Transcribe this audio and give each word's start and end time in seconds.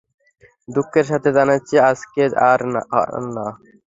দুঃখের 0.67 1.05
সাথে 1.11 1.29
জানাচ্ছি, 1.37 1.75
আজকে 1.89 2.21
আর 2.49 2.59
না। 2.71 3.45